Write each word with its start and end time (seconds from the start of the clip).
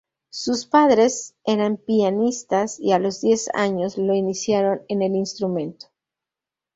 Sus 0.31 0.65
padres 0.65 1.35
eran 1.45 1.77
pianistas 1.77 2.79
y 2.79 2.91
a 2.93 2.97
los 2.97 3.21
diez 3.21 3.51
años 3.53 3.99
lo 3.99 4.15
iniciaron 4.15 4.81
en 4.87 5.03
el 5.03 5.15
instrumento. 5.15 5.89